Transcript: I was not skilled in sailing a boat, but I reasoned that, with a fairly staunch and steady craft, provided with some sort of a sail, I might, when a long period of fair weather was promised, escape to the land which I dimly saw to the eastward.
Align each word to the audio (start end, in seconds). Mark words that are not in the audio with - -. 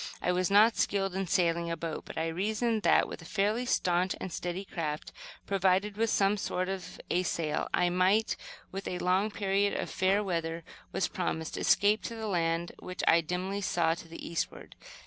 I 0.19 0.31
was 0.31 0.49
not 0.49 0.77
skilled 0.77 1.13
in 1.13 1.27
sailing 1.27 1.69
a 1.69 1.77
boat, 1.77 2.05
but 2.05 2.17
I 2.17 2.25
reasoned 2.29 2.81
that, 2.81 3.07
with 3.07 3.21
a 3.21 3.23
fairly 3.25 3.67
staunch 3.67 4.15
and 4.19 4.33
steady 4.33 4.65
craft, 4.65 5.11
provided 5.45 5.95
with 5.95 6.09
some 6.09 6.37
sort 6.37 6.69
of 6.69 6.99
a 7.11 7.21
sail, 7.21 7.67
I 7.71 7.91
might, 7.91 8.35
when 8.71 8.81
a 8.87 8.97
long 8.97 9.29
period 9.29 9.75
of 9.79 9.91
fair 9.91 10.23
weather 10.23 10.63
was 10.91 11.07
promised, 11.07 11.55
escape 11.55 12.01
to 12.05 12.15
the 12.15 12.25
land 12.25 12.71
which 12.79 13.03
I 13.07 13.21
dimly 13.21 13.61
saw 13.61 13.93
to 13.93 14.07
the 14.07 14.27
eastward. 14.27 14.73